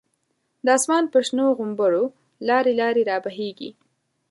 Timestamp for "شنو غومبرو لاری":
1.27-2.73